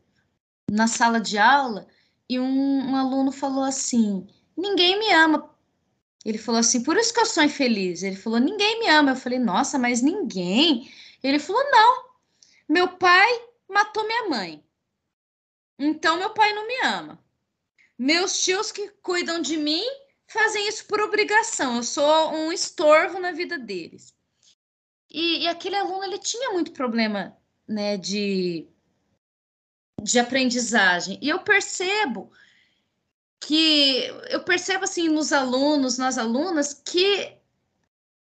na 0.69 0.87
sala 0.87 1.19
de 1.19 1.37
aula 1.37 1.87
e 2.29 2.39
um, 2.39 2.91
um 2.91 2.95
aluno 2.95 3.31
falou 3.31 3.63
assim: 3.63 4.27
ninguém 4.55 4.99
me 4.99 5.11
ama. 5.13 5.55
Ele 6.25 6.37
falou 6.37 6.59
assim, 6.59 6.83
por 6.83 6.97
isso 6.97 7.13
que 7.13 7.21
eu 7.21 7.25
sou 7.25 7.43
infeliz. 7.43 8.03
Ele 8.03 8.17
falou, 8.17 8.37
ninguém 8.37 8.79
me 8.79 8.89
ama. 8.89 9.11
Eu 9.11 9.15
falei, 9.15 9.39
nossa, 9.39 9.79
mas 9.79 10.01
ninguém. 10.01 10.91
Ele 11.23 11.39
falou, 11.39 11.63
não. 11.71 12.03
Meu 12.67 12.97
pai 12.97 13.29
matou 13.69 14.05
minha 14.05 14.27
mãe. 14.27 14.61
Então 15.79 16.17
meu 16.17 16.31
pai 16.31 16.51
não 16.53 16.67
me 16.67 16.79
ama. 16.83 17.23
Meus 17.97 18.43
tios 18.43 18.71
que 18.71 18.89
cuidam 19.01 19.41
de 19.41 19.55
mim 19.55 19.83
fazem 20.27 20.67
isso 20.67 20.85
por 20.85 20.99
obrigação. 20.99 21.77
Eu 21.77 21.83
sou 21.83 22.31
um 22.33 22.51
estorvo 22.51 23.19
na 23.19 23.31
vida 23.31 23.57
deles. 23.57 24.13
E, 25.09 25.43
e 25.43 25.47
aquele 25.47 25.75
aluno 25.77 26.03
ele 26.03 26.19
tinha 26.19 26.51
muito 26.51 26.73
problema, 26.73 27.37
né, 27.65 27.95
de 27.95 28.67
de 30.01 30.19
aprendizagem. 30.19 31.19
E 31.21 31.29
eu 31.29 31.39
percebo 31.39 32.31
que 33.39 34.05
eu 34.29 34.43
percebo 34.43 34.83
assim 34.83 35.09
nos 35.09 35.31
alunos, 35.31 35.97
nas 35.97 36.17
alunas 36.17 36.73
que 36.73 37.35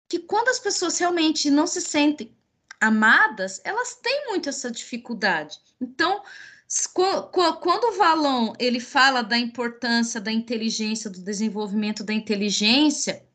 que 0.07 0.19
quando 0.19 0.49
as 0.49 0.59
pessoas 0.59 0.97
realmente 0.99 1.49
não 1.49 1.65
se 1.65 1.81
sentem 1.81 2.35
amadas, 2.79 3.59
elas 3.63 3.95
têm 3.95 4.27
muito 4.27 4.47
essa 4.49 4.69
dificuldade. 4.69 5.59
Então, 5.81 6.21
quando 7.59 7.85
o 7.85 7.97
Valon 7.97 8.53
ele 8.59 8.79
fala 8.79 9.23
da 9.23 9.37
importância 9.37 10.21
da 10.21 10.31
inteligência, 10.31 11.09
do 11.09 11.21
desenvolvimento 11.21 12.03
da 12.03 12.13
inteligência, 12.13 13.25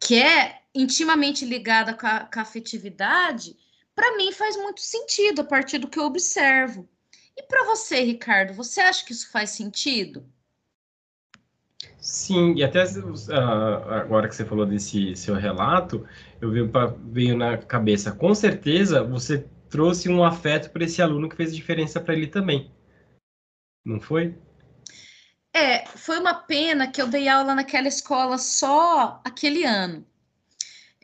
que 0.00 0.20
é 0.20 0.62
intimamente 0.74 1.44
ligada 1.44 1.94
com 1.94 2.06
a, 2.06 2.20
com 2.20 2.38
a 2.38 2.42
afetividade, 2.42 3.56
para 3.94 4.16
mim 4.16 4.32
faz 4.32 4.56
muito 4.56 4.80
sentido 4.80 5.42
a 5.42 5.44
partir 5.44 5.78
do 5.78 5.88
que 5.88 5.98
eu 5.98 6.04
observo. 6.04 6.88
E 7.36 7.42
para 7.42 7.64
você, 7.64 8.00
Ricardo, 8.00 8.54
você 8.54 8.80
acha 8.80 9.04
que 9.04 9.12
isso 9.12 9.30
faz 9.30 9.50
sentido? 9.50 10.24
Sim, 11.98 12.54
e 12.54 12.62
até 12.62 12.84
uh, 12.84 13.32
agora 13.90 14.28
que 14.28 14.34
você 14.34 14.44
falou 14.44 14.66
desse 14.66 15.16
seu 15.16 15.34
relato, 15.34 16.06
eu 16.40 16.50
veio, 16.50 16.70
veio 17.02 17.36
na 17.36 17.56
cabeça, 17.56 18.12
com 18.12 18.34
certeza 18.34 19.02
você 19.02 19.44
trouxe 19.70 20.08
um 20.08 20.22
afeto 20.22 20.70
para 20.70 20.84
esse 20.84 21.00
aluno 21.02 21.28
que 21.28 21.36
fez 21.36 21.54
diferença 21.54 22.00
para 22.00 22.14
ele 22.14 22.26
também. 22.26 22.70
Não 23.84 24.00
foi? 24.00 24.34
É, 25.52 25.86
foi 25.86 26.18
uma 26.18 26.34
pena 26.34 26.90
que 26.90 27.00
eu 27.00 27.06
dei 27.06 27.28
aula 27.28 27.54
naquela 27.54 27.88
escola 27.88 28.38
só 28.38 29.20
aquele 29.24 29.64
ano. 29.64 30.06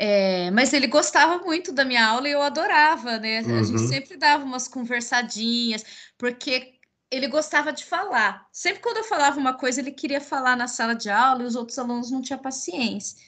É, 0.02 0.50
mas 0.52 0.73
ele 0.73 0.87
gostava 0.87 1.45
muito 1.45 1.73
da 1.73 1.85
minha 1.85 2.07
aula 2.07 2.26
e 2.26 2.33
eu 2.33 2.40
adorava, 2.40 3.19
né? 3.19 3.42
Uhum. 3.42 3.59
A 3.59 3.62
gente 3.62 3.83
uhum. 3.83 3.87
sempre 3.88 4.16
dava 4.16 4.42
umas 4.42 4.66
conversadinhas, 4.66 5.85
porque 6.16 6.73
ele 7.11 7.28
gostava 7.28 7.71
de 7.71 7.85
falar. 7.85 8.49
Sempre 8.50 8.80
quando 8.80 8.97
eu 8.97 9.04
falava 9.04 9.38
uma 9.38 9.52
coisa, 9.52 9.78
ele 9.78 9.90
queria 9.90 10.19
falar 10.19 10.57
na 10.57 10.66
sala 10.66 10.95
de 10.95 11.11
aula 11.11 11.42
e 11.42 11.47
os 11.47 11.54
outros 11.54 11.78
alunos 11.78 12.11
não 12.11 12.23
tinham 12.23 12.40
paciência. 12.40 13.19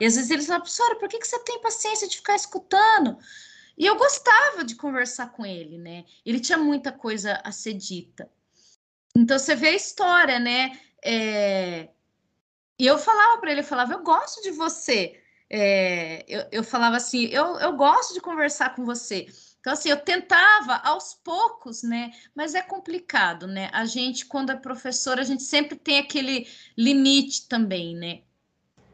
E 0.00 0.06
às 0.06 0.14
vezes 0.14 0.30
eles 0.30 0.46
falavam, 0.46 0.62
professora, 0.62 0.94
por 1.00 1.08
que, 1.08 1.18
que 1.18 1.26
você 1.26 1.38
tem 1.40 1.60
paciência 1.60 2.06
de 2.06 2.18
ficar 2.18 2.36
escutando? 2.36 3.18
E 3.76 3.84
eu 3.84 3.96
gostava 3.96 4.62
de 4.62 4.76
conversar 4.76 5.32
com 5.32 5.44
ele, 5.44 5.78
né? 5.78 6.04
Ele 6.24 6.38
tinha 6.38 6.58
muita 6.58 6.92
coisa 6.92 7.40
a 7.42 7.50
ser 7.50 7.74
dita. 7.74 8.30
Então 9.16 9.36
você 9.36 9.56
vê 9.56 9.70
a 9.70 9.74
história, 9.74 10.38
né? 10.38 10.78
É... 11.04 11.88
E 12.78 12.86
eu 12.86 12.98
falava 12.98 13.38
para 13.38 13.50
ele, 13.50 13.62
eu 13.62 13.64
falava, 13.64 13.94
eu 13.94 14.04
gosto 14.04 14.40
de 14.42 14.52
você. 14.52 15.20
É... 15.50 16.24
Eu, 16.28 16.46
eu 16.52 16.64
falava 16.64 16.96
assim, 16.96 17.24
eu, 17.26 17.58
eu 17.58 17.76
gosto 17.76 18.14
de 18.14 18.20
conversar 18.20 18.74
com 18.74 18.84
você. 18.84 19.26
Então, 19.60 19.74
assim, 19.74 19.90
eu 19.90 19.98
tentava 19.98 20.76
aos 20.76 21.12
poucos, 21.12 21.82
né? 21.82 22.12
Mas 22.34 22.54
é 22.54 22.62
complicado, 22.62 23.46
né? 23.46 23.68
A 23.72 23.84
gente, 23.84 24.24
quando 24.24 24.50
é 24.50 24.56
professora, 24.56 25.20
a 25.20 25.24
gente 25.24 25.42
sempre 25.42 25.76
tem 25.76 25.98
aquele 25.98 26.46
limite 26.76 27.46
também, 27.46 27.94
né? 27.94 28.20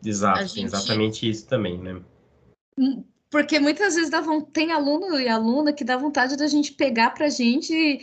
Exato, 0.04 0.46
gente... 0.46 0.64
exatamente 0.64 1.28
isso 1.28 1.46
também, 1.46 1.78
né? 1.78 2.02
Hum, 2.76 3.04
porque 3.30 3.60
muitas 3.60 3.94
vezes 3.94 4.10
dá, 4.10 4.22
tem 4.52 4.72
aluno 4.72 5.18
e 5.20 5.28
aluna 5.28 5.72
que 5.72 5.84
dá 5.84 5.96
vontade 5.96 6.36
da 6.36 6.48
gente 6.48 6.72
pegar 6.72 7.10
para 7.10 7.26
a 7.26 7.30
gente 7.30 8.00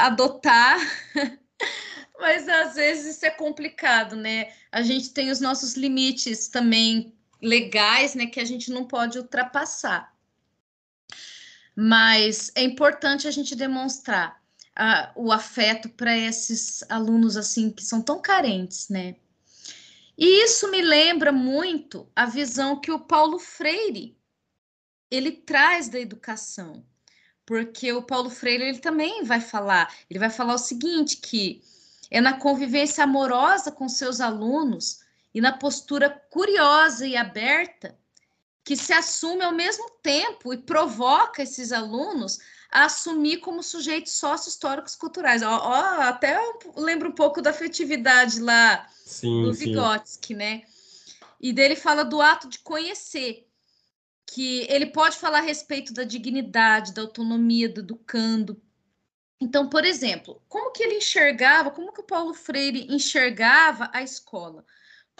adotar, 0.00 0.78
mas 2.18 2.48
às 2.48 2.74
vezes 2.74 3.16
isso 3.16 3.26
é 3.26 3.30
complicado, 3.30 4.16
né? 4.16 4.50
A 4.70 4.82
gente 4.82 5.12
tem 5.12 5.30
os 5.30 5.40
nossos 5.40 5.74
limites 5.74 6.48
também 6.48 7.14
legais, 7.42 8.14
né, 8.14 8.26
que 8.26 8.38
a 8.38 8.44
gente 8.44 8.70
não 8.70 8.86
pode 8.86 9.18
ultrapassar. 9.18 10.14
Mas 11.74 12.52
é 12.54 12.62
importante 12.62 13.26
a 13.26 13.30
gente 13.30 13.56
demonstrar 13.56 14.40
uh, 14.78 15.12
o 15.16 15.32
afeto 15.32 15.88
para 15.88 16.16
esses 16.16 16.82
alunos 16.88 17.36
assim 17.36 17.70
que 17.70 17.82
são 17.82 18.00
tão 18.00 18.20
carentes, 18.20 18.88
né? 18.88 19.16
E 20.16 20.44
isso 20.44 20.70
me 20.70 20.82
lembra 20.82 21.32
muito 21.32 22.08
a 22.14 22.26
visão 22.26 22.78
que 22.78 22.92
o 22.92 23.00
Paulo 23.00 23.38
Freire 23.38 24.16
ele 25.10 25.32
traz 25.32 25.88
da 25.88 25.98
educação, 25.98 26.84
porque 27.44 27.92
o 27.92 28.02
Paulo 28.02 28.30
Freire 28.30 28.64
ele 28.64 28.78
também 28.78 29.24
vai 29.24 29.40
falar, 29.40 29.92
ele 30.08 30.18
vai 30.18 30.30
falar 30.30 30.54
o 30.54 30.58
seguinte 30.58 31.16
que 31.16 31.62
é 32.10 32.20
na 32.20 32.38
convivência 32.38 33.04
amorosa 33.04 33.72
com 33.72 33.88
seus 33.88 34.20
alunos 34.20 35.01
e 35.34 35.40
na 35.40 35.52
postura 35.52 36.10
curiosa 36.30 37.06
e 37.06 37.16
aberta 37.16 37.98
que 38.64 38.76
se 38.76 38.92
assume 38.92 39.42
ao 39.42 39.52
mesmo 39.52 39.90
tempo 40.02 40.52
e 40.52 40.58
provoca 40.58 41.42
esses 41.42 41.72
alunos 41.72 42.38
a 42.70 42.84
assumir 42.84 43.38
como 43.38 43.62
sujeitos 43.62 44.12
sócio-históricos 44.12 44.94
culturais. 44.94 45.42
Ó, 45.42 45.50
ó, 45.50 46.00
até 46.02 46.38
lembro 46.76 47.08
um 47.10 47.14
pouco 47.14 47.42
da 47.42 47.50
afetividade 47.50 48.40
lá 48.40 48.86
sim, 49.04 49.42
do 49.42 49.52
Vygotsky, 49.52 50.34
né? 50.34 50.62
E 51.40 51.52
dele 51.52 51.74
fala 51.74 52.04
do 52.04 52.22
ato 52.22 52.48
de 52.48 52.60
conhecer, 52.60 53.46
que 54.24 54.64
ele 54.70 54.86
pode 54.86 55.16
falar 55.16 55.38
a 55.38 55.42
respeito 55.42 55.92
da 55.92 56.04
dignidade, 56.04 56.94
da 56.94 57.02
autonomia 57.02 57.68
do 57.68 57.80
educando. 57.80 58.62
Então, 59.40 59.68
por 59.68 59.84
exemplo, 59.84 60.40
como 60.48 60.70
que 60.70 60.84
ele 60.84 60.98
enxergava, 60.98 61.72
como 61.72 61.92
que 61.92 62.00
o 62.00 62.06
Paulo 62.06 62.32
Freire 62.32 62.86
enxergava 62.88 63.90
a 63.92 64.00
escola? 64.00 64.64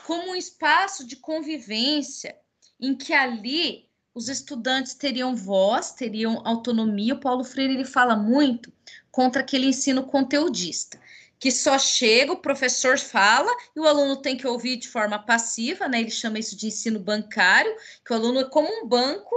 Como 0.06 0.30
um 0.30 0.34
espaço 0.34 1.06
de 1.06 1.16
convivência 1.16 2.36
em 2.80 2.94
que 2.94 3.12
ali 3.12 3.88
os 4.14 4.28
estudantes 4.28 4.94
teriam 4.94 5.34
voz, 5.34 5.92
teriam 5.92 6.42
autonomia. 6.44 7.14
O 7.14 7.20
Paulo 7.20 7.44
Freire 7.44 7.74
ele 7.74 7.84
fala 7.84 8.16
muito 8.16 8.72
contra 9.10 9.40
aquele 9.42 9.66
ensino 9.66 10.04
conteudista 10.04 11.00
que 11.42 11.50
só 11.50 11.76
chega, 11.76 12.30
o 12.30 12.36
professor 12.36 12.96
fala 12.96 13.50
e 13.74 13.80
o 13.80 13.84
aluno 13.88 14.14
tem 14.22 14.36
que 14.36 14.46
ouvir 14.46 14.76
de 14.76 14.86
forma 14.86 15.18
passiva, 15.18 15.88
né? 15.88 16.00
Ele 16.00 16.10
chama 16.12 16.38
isso 16.38 16.54
de 16.54 16.68
ensino 16.68 17.00
bancário, 17.00 17.74
que 18.06 18.12
o 18.12 18.14
aluno 18.14 18.38
é 18.38 18.44
como 18.44 18.68
um 18.68 18.86
banco 18.86 19.34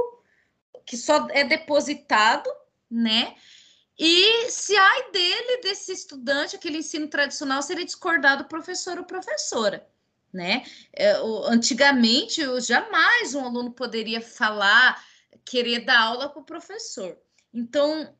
que 0.85 0.95
só 0.95 1.27
é 1.31 1.43
depositado, 1.43 2.47
né? 2.91 3.33
E 3.97 4.51
se 4.51 4.77
ai 4.77 5.09
dele, 5.09 5.61
desse 5.63 5.93
estudante, 5.93 6.55
aquele 6.55 6.77
ensino 6.77 7.07
tradicional, 7.07 7.63
se 7.63 7.73
ele 7.73 7.85
discordar 7.85 8.37
do 8.37 8.45
professor 8.45 8.99
ou 8.99 9.03
professora, 9.03 9.83
né? 10.35 10.63
É, 10.93 11.13
antigamente, 11.45 12.41
jamais 12.61 13.33
um 13.33 13.45
aluno 13.45 13.71
poderia 13.71 14.21
falar, 14.21 15.01
querer 15.45 15.85
dar 15.85 15.99
aula 15.99 16.29
para 16.29 16.41
o 16.41 16.45
professor. 16.45 17.17
Então, 17.53 18.13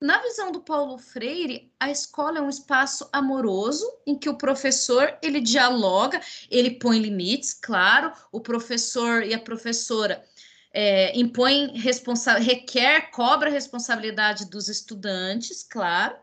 na 0.00 0.20
visão 0.22 0.50
do 0.50 0.60
Paulo 0.60 0.98
Freire, 0.98 1.72
a 1.78 1.90
escola 1.90 2.38
é 2.38 2.42
um 2.42 2.48
espaço 2.48 3.08
amoroso 3.12 3.86
em 4.06 4.18
que 4.18 4.28
o 4.28 4.38
professor 4.38 5.16
ele 5.22 5.40
dialoga, 5.40 6.20
ele 6.50 6.72
põe 6.72 6.98
limites, 6.98 7.52
claro, 7.52 8.12
o 8.30 8.40
professor 8.40 9.22
e 9.22 9.34
a 9.34 9.38
professora 9.38 10.24
é, 10.72 11.16
impõem 11.18 11.76
responsa 11.78 12.34
requer, 12.38 13.10
cobra 13.10 13.50
responsabilidade 13.50 14.46
dos 14.46 14.68
estudantes, 14.68 15.62
claro, 15.62 16.16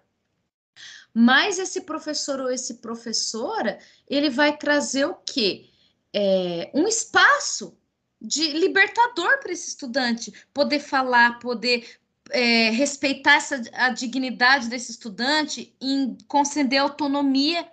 mais 1.14 1.60
esse 1.60 1.82
professor 1.82 2.40
ou 2.40 2.50
esse 2.50 2.76
professora, 2.76 3.80
ele 4.08 4.30
vai 4.30 4.56
trazer 4.58 5.06
o 5.06 5.16
quê? 5.16 5.70
É, 6.14 6.72
um 6.74 6.88
espaço 6.88 7.78
de 8.22 8.52
libertador 8.52 9.40
para 9.40 9.52
esse 9.52 9.70
estudante 9.70 10.34
poder 10.54 10.80
falar, 10.80 11.40
poder 11.40 12.00
é, 12.32 12.70
respeitar 12.70 13.36
essa, 13.36 13.62
a 13.74 13.90
dignidade 13.90 14.68
desse 14.68 14.92
estudante, 14.92 15.76
em 15.80 16.18
conceder 16.28 16.80
autonomia 16.80 17.70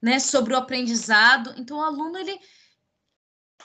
né, 0.00 0.18
sobre 0.18 0.54
o 0.54 0.56
aprendizado. 0.56 1.54
Então, 1.56 1.78
o 1.78 1.82
aluno, 1.82 2.16
ele. 2.18 2.38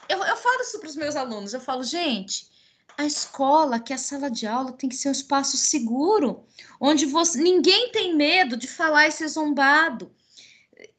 Eu, 0.09 0.23
eu 0.23 0.35
falo 0.35 0.61
isso 0.61 0.79
para 0.79 0.89
os 0.89 0.95
meus 0.95 1.15
alunos, 1.15 1.53
eu 1.53 1.61
falo, 1.61 1.83
gente, 1.83 2.51
a 2.97 3.05
escola, 3.05 3.79
que 3.79 3.93
é 3.93 3.95
a 3.95 3.99
sala 3.99 4.29
de 4.29 4.45
aula, 4.45 4.71
tem 4.71 4.89
que 4.89 4.95
ser 4.95 5.09
um 5.09 5.13
espaço 5.13 5.57
seguro, 5.57 6.43
onde 6.79 7.05
você, 7.05 7.41
ninguém 7.41 7.91
tem 7.91 8.15
medo 8.15 8.55
de 8.55 8.67
falar 8.67 9.07
e 9.07 9.11
ser 9.11 9.27
zombado 9.27 10.11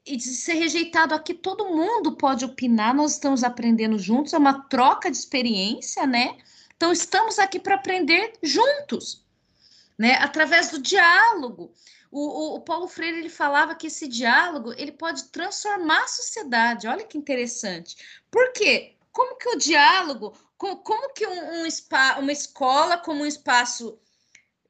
e 0.07 0.17
de 0.17 0.25
ser 0.25 0.55
rejeitado 0.55 1.15
aqui, 1.15 1.33
todo 1.33 1.71
mundo 1.71 2.17
pode 2.17 2.45
opinar, 2.45 2.95
nós 2.95 3.13
estamos 3.13 3.43
aprendendo 3.43 3.99
juntos, 3.99 4.35
é 4.35 4.39
uma 4.39 4.63
troca 4.69 5.11
de 5.11 5.17
experiência, 5.17 6.07
né? 6.07 6.37
Então, 6.77 6.93
estamos 6.93 7.39
aqui 7.39 7.59
para 7.59 7.77
aprender 7.77 8.35
juntos, 8.43 9.25
né? 9.97 10.17
Através 10.17 10.71
do 10.71 10.79
diálogo. 10.79 11.73
O, 12.11 12.21
o, 12.21 12.57
o, 12.57 12.61
Paulo 12.61 12.87
Freire 12.87 13.19
ele 13.19 13.31
falava 13.31 13.75
que 13.75 13.87
esse 13.87 14.07
diálogo 14.07 14.73
ele 14.77 14.93
pode 14.93 15.25
transformar 15.31 16.05
a 16.05 16.09
sociedade. 16.09 16.87
Olha 16.87 17.05
que 17.05 17.19
interessante. 17.19 17.97
Por 18.31 18.53
quê? 18.53 18.95
Como 19.11 19.37
que 19.37 19.49
o 19.49 19.59
diálogo, 19.59 20.37
como, 20.65 20.77
como 20.79 21.13
que 21.13 21.27
um, 21.27 21.63
um 21.63 21.71
spa, 21.71 22.19
uma 22.19 22.33
escola 22.33 22.99
como 22.99 23.23
um 23.23 23.27
espaço 23.27 23.99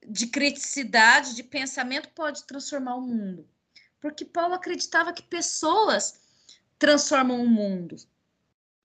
de 0.06 0.26
criticidade, 0.26 1.34
de 1.34 1.42
pensamento 1.42 2.10
pode 2.10 2.44
transformar 2.44 2.96
o 2.96 3.00
mundo? 3.00 3.48
porque 4.04 4.22
Paulo 4.22 4.52
acreditava 4.52 5.14
que 5.14 5.22
pessoas 5.22 6.20
transformam 6.78 7.42
o 7.42 7.48
mundo. 7.48 7.96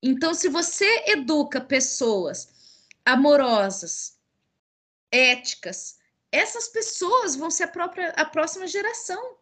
Então, 0.01 0.33
se 0.33 0.47
você 0.47 1.03
educa 1.07 1.59
pessoas 1.59 2.47
amorosas, 3.03 4.17
éticas, 5.11 5.99
essas 6.31 6.69
pessoas 6.69 7.35
vão 7.35 7.51
ser 7.51 7.63
a 7.63 7.67
própria 7.67 8.11
a 8.11 8.23
próxima 8.23 8.65
geração. 8.65 9.35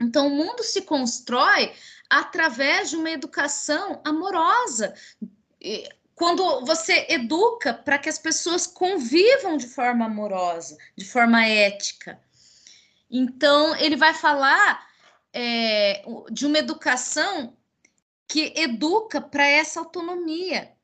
Então, 0.00 0.28
o 0.28 0.30
mundo 0.30 0.62
se 0.62 0.82
constrói 0.82 1.74
através 2.08 2.90
de 2.90 2.96
uma 2.96 3.10
educação 3.10 4.00
amorosa. 4.04 4.94
Quando 6.16 6.64
você 6.64 7.06
educa 7.10 7.74
para 7.74 7.98
que 7.98 8.08
as 8.08 8.18
pessoas 8.18 8.66
convivam 8.66 9.58
de 9.58 9.66
forma 9.66 10.06
amorosa, 10.06 10.78
de 10.96 11.04
forma 11.04 11.46
ética. 11.46 12.18
Então, 13.10 13.76
ele 13.76 13.96
vai 13.96 14.14
falar 14.14 14.88
é, 15.30 16.02
de 16.30 16.46
uma 16.46 16.58
educação 16.58 17.54
que 18.26 18.54
educa 18.56 19.20
para 19.20 19.46
essa 19.46 19.78
autonomia, 19.78 20.74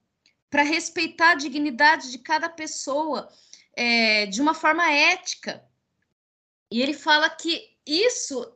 para 0.50 0.62
respeitar 0.62 1.30
a 1.30 1.36
dignidade 1.36 2.10
de 2.10 2.18
cada 2.18 2.50
pessoa 2.50 3.26
é, 3.74 4.26
de 4.26 4.38
uma 4.42 4.52
forma 4.52 4.92
ética. 4.92 5.64
E 6.70 6.82
ele 6.82 6.92
fala 6.92 7.30
que 7.30 7.74
isso 7.86 8.54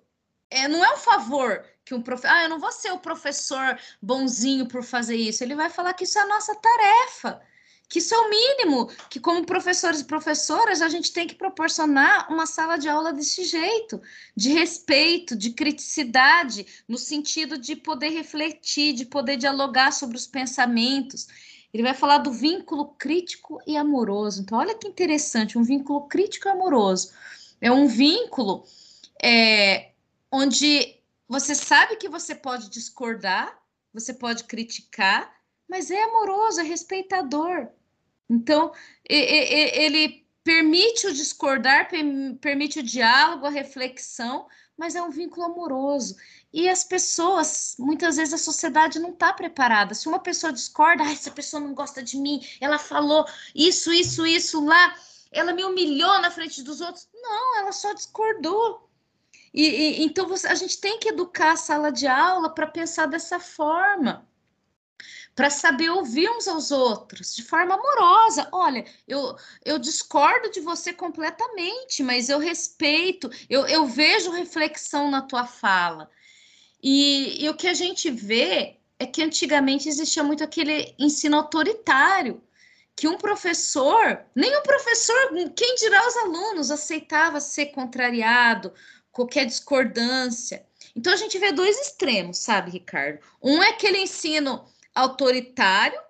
é, 0.50 0.68
não 0.68 0.84
é 0.84 0.92
um 0.92 0.98
favor 0.98 1.64
que 1.86 1.94
um 1.94 2.02
professor. 2.02 2.34
Ah, 2.34 2.42
eu 2.42 2.48
não 2.50 2.58
vou 2.58 2.72
ser 2.72 2.92
o 2.92 2.98
professor 2.98 3.78
bonzinho 4.02 4.66
por 4.66 4.82
fazer 4.82 5.16
isso. 5.16 5.42
Ele 5.42 5.54
vai 5.54 5.70
falar 5.70 5.94
que 5.94 6.04
isso 6.04 6.18
é 6.18 6.22
a 6.22 6.26
nossa 6.26 6.54
tarefa 6.54 7.40
que 7.88 8.00
isso 8.00 8.14
é 8.14 8.18
o 8.18 8.28
mínimo, 8.30 8.90
que 9.08 9.20
como 9.20 9.46
professores 9.46 10.00
e 10.00 10.04
professoras 10.04 10.82
a 10.82 10.88
gente 10.88 11.12
tem 11.12 11.26
que 11.26 11.34
proporcionar 11.34 12.30
uma 12.30 12.44
sala 12.44 12.76
de 12.76 12.88
aula 12.88 13.12
desse 13.12 13.44
jeito, 13.44 14.02
de 14.34 14.52
respeito, 14.52 15.36
de 15.36 15.50
criticidade, 15.50 16.66
no 16.88 16.98
sentido 16.98 17.56
de 17.56 17.76
poder 17.76 18.08
refletir, 18.08 18.92
de 18.92 19.04
poder 19.04 19.36
dialogar 19.36 19.92
sobre 19.92 20.16
os 20.16 20.26
pensamentos. 20.26 21.28
Ele 21.72 21.82
vai 21.82 21.94
falar 21.94 22.18
do 22.18 22.32
vínculo 22.32 22.86
crítico 22.98 23.60
e 23.66 23.76
amoroso. 23.76 24.42
Então, 24.42 24.58
olha 24.58 24.74
que 24.74 24.88
interessante, 24.88 25.56
um 25.56 25.62
vínculo 25.62 26.08
crítico 26.08 26.48
e 26.48 26.50
amoroso. 26.50 27.12
É 27.60 27.70
um 27.70 27.86
vínculo 27.86 28.64
é, 29.22 29.92
onde 30.32 30.95
você 31.28 31.54
sabe 31.54 31.96
que 31.96 32.08
você 32.08 32.34
pode 32.34 32.68
discordar, 32.70 33.58
você 33.92 34.14
pode 34.14 34.44
criticar, 34.44 35.34
mas 35.68 35.90
é 35.90 36.02
amoroso, 36.02 36.60
é 36.60 36.62
respeitador. 36.62 37.68
Então, 38.28 38.72
ele 39.08 40.26
permite 40.44 41.06
o 41.06 41.12
discordar, 41.12 41.88
permite 42.40 42.78
o 42.78 42.82
diálogo, 42.82 43.46
a 43.46 43.50
reflexão, 43.50 44.46
mas 44.76 44.94
é 44.94 45.02
um 45.02 45.10
vínculo 45.10 45.46
amoroso. 45.46 46.16
E 46.52 46.68
as 46.68 46.84
pessoas, 46.84 47.74
muitas 47.78 48.16
vezes 48.16 48.34
a 48.34 48.38
sociedade 48.38 48.98
não 48.98 49.10
está 49.10 49.32
preparada. 49.32 49.94
Se 49.94 50.08
uma 50.08 50.18
pessoa 50.18 50.52
discorda, 50.52 51.02
ah, 51.02 51.10
essa 51.10 51.30
pessoa 51.30 51.60
não 51.60 51.74
gosta 51.74 52.02
de 52.02 52.16
mim, 52.16 52.40
ela 52.60 52.78
falou 52.78 53.26
isso, 53.54 53.92
isso, 53.92 54.26
isso 54.26 54.64
lá, 54.64 54.94
ela 55.32 55.52
me 55.52 55.64
humilhou 55.64 56.20
na 56.20 56.30
frente 56.30 56.62
dos 56.62 56.80
outros. 56.80 57.08
Não, 57.12 57.58
ela 57.58 57.72
só 57.72 57.92
discordou. 57.92 58.85
E, 59.52 59.64
e 59.64 60.04
então 60.04 60.26
você, 60.28 60.46
a 60.48 60.54
gente 60.54 60.80
tem 60.80 60.98
que 60.98 61.08
educar 61.08 61.52
a 61.52 61.56
sala 61.56 61.90
de 61.90 62.06
aula 62.06 62.50
para 62.50 62.66
pensar 62.66 63.06
dessa 63.06 63.40
forma 63.40 64.26
para 65.36 65.50
saber 65.50 65.90
ouvir 65.90 66.30
uns 66.30 66.48
aos 66.48 66.70
outros 66.70 67.36
de 67.36 67.42
forma 67.42 67.74
amorosa. 67.74 68.48
Olha, 68.50 68.86
eu, 69.06 69.36
eu 69.62 69.78
discordo 69.78 70.50
de 70.50 70.60
você 70.60 70.94
completamente, 70.94 72.02
mas 72.02 72.30
eu 72.30 72.38
respeito, 72.38 73.30
eu, 73.48 73.66
eu 73.66 73.84
vejo 73.84 74.30
reflexão 74.30 75.10
na 75.10 75.20
tua 75.20 75.46
fala. 75.46 76.10
E, 76.82 77.44
e 77.44 77.48
o 77.50 77.54
que 77.54 77.68
a 77.68 77.74
gente 77.74 78.10
vê 78.10 78.78
é 78.98 79.04
que 79.04 79.22
antigamente 79.22 79.90
existia 79.90 80.24
muito 80.24 80.42
aquele 80.42 80.94
ensino 80.98 81.36
autoritário, 81.36 82.42
que 82.96 83.06
um 83.06 83.18
professor, 83.18 84.24
nem 84.34 84.56
o 84.56 84.62
professor, 84.62 85.14
quem 85.54 85.74
dirá 85.74 86.08
os 86.08 86.16
alunos, 86.16 86.70
aceitava 86.70 87.40
ser 87.40 87.66
contrariado, 87.66 88.72
qualquer 89.16 89.46
discordância. 89.46 90.64
Então 90.94 91.12
a 91.12 91.16
gente 91.16 91.38
vê 91.38 91.50
dois 91.50 91.76
extremos, 91.78 92.38
sabe, 92.38 92.70
Ricardo? 92.70 93.18
Um 93.42 93.62
é 93.62 93.70
aquele 93.70 93.98
ensino 93.98 94.64
autoritário 94.94 96.00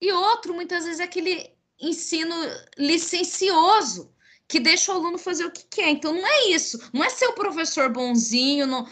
e 0.00 0.10
outro, 0.10 0.52
muitas 0.52 0.84
vezes, 0.84 0.98
é 0.98 1.04
aquele 1.04 1.54
ensino 1.80 2.34
licencioso 2.76 4.12
que 4.48 4.58
deixa 4.58 4.92
o 4.92 4.96
aluno 4.96 5.16
fazer 5.16 5.44
o 5.44 5.50
que 5.52 5.64
quer. 5.64 5.90
Então, 5.90 6.12
não 6.12 6.26
é 6.26 6.48
isso. 6.48 6.90
Não 6.92 7.04
é 7.04 7.08
ser 7.08 7.26
o 7.26 7.34
professor 7.34 7.88
bonzinho. 7.90 8.66
Não... 8.66 8.88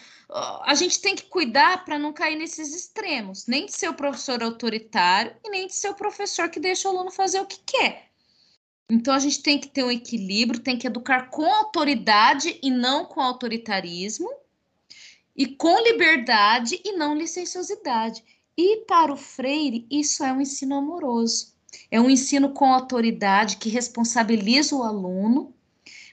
A 0.64 0.74
gente 0.74 1.00
tem 1.00 1.16
que 1.16 1.24
cuidar 1.24 1.85
para 1.85 1.98
não 1.98 2.12
cair 2.12 2.37
nesses 2.37 2.74
extremos. 2.74 3.46
Nem 3.46 3.66
de 3.66 3.72
ser 3.72 3.88
o 3.88 3.94
professor 3.94 4.42
autoritário 4.42 5.37
e 5.44 5.50
nem 5.50 5.66
de 5.66 5.74
ser 5.74 5.88
o 5.88 5.96
professor 5.96 6.48
que 6.48 6.61
deixa 6.61 6.88
o 6.88 6.92
aluno 6.92 7.11
fazer 7.11 7.40
o 7.40 7.46
que 7.46 7.59
quer. 7.66 8.10
Então, 8.90 9.14
a 9.14 9.20
gente 9.20 9.40
tem 9.40 9.57
que 9.57 9.68
ter 9.68 9.85
um 9.85 9.90
equilíbrio, 9.90 10.59
tem 10.59 10.76
que 10.76 10.87
educar 10.87 11.31
com 11.31 11.44
autoridade 11.44 12.59
e 12.61 12.70
não 12.70 13.05
com 13.05 13.20
autoritarismo, 13.20 14.29
e 15.37 15.46
com 15.46 15.81
liberdade 15.81 16.81
e 16.85 16.92
não 16.92 17.14
licenciosidade. 17.14 18.24
E 18.57 18.79
para 18.79 19.12
o 19.12 19.16
Freire, 19.16 19.87
isso 19.88 20.24
é 20.24 20.33
um 20.33 20.40
ensino 20.40 20.74
amoroso. 20.74 21.55
É 21.88 22.00
um 22.00 22.11
ensino 22.11 22.53
com 22.53 22.66
autoridade 22.66 23.59
que 23.59 23.68
responsabiliza 23.68 24.74
o 24.74 24.83
aluno, 24.83 25.55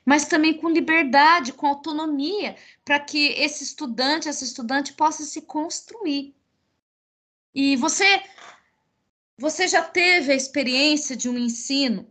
mas 0.06 0.26
também 0.26 0.54
com 0.54 0.70
liberdade, 0.70 1.54
com 1.54 1.66
autonomia, 1.66 2.56
para 2.86 3.00
que 3.00 3.30
esse 3.30 3.64
estudante, 3.64 4.30
essa 4.30 4.44
estudante 4.44 4.94
possa 4.94 5.24
se 5.24 5.42
construir. 5.42 6.36
E 7.56 7.76
você 7.76 8.22
você 9.36 9.68
já 9.68 9.84
teve 9.84 10.32
a 10.32 10.36
experiência 10.36 11.16
de 11.16 11.28
um 11.28 11.38
ensino 11.38 12.08